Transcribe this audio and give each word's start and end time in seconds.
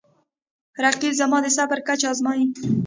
رقیب 0.83 1.13
زما 1.19 1.37
د 1.43 1.47
صبر 1.57 1.77
کچه 1.87 2.07
ازموي 2.13 2.45